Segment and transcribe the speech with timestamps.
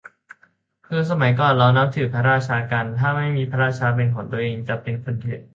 [0.87, 5.41] คือสมัยก่อนเรานับถือพระราชากัน ถ้าไม่มีพระราชาเป็นของตัวเอง จะเป็นคนเถื่อน